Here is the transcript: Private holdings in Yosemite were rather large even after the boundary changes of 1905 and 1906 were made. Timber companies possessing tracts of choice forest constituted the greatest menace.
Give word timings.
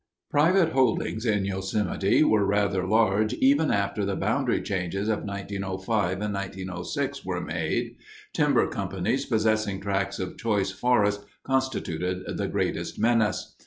Private 0.31 0.69
holdings 0.69 1.27
in 1.27 1.45
Yosemite 1.45 2.23
were 2.23 2.43
rather 2.43 2.87
large 2.87 3.35
even 3.35 3.69
after 3.69 4.03
the 4.03 4.15
boundary 4.15 4.59
changes 4.63 5.07
of 5.09 5.19
1905 5.25 6.21
and 6.21 6.33
1906 6.33 7.23
were 7.23 7.39
made. 7.39 7.97
Timber 8.33 8.65
companies 8.67 9.27
possessing 9.27 9.79
tracts 9.79 10.17
of 10.17 10.39
choice 10.39 10.71
forest 10.71 11.23
constituted 11.45 12.23
the 12.35 12.47
greatest 12.47 12.97
menace. 12.97 13.53